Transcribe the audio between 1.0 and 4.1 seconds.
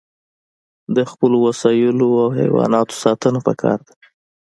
خپلو وسایلو او حیواناتو ساتنه پکار ده.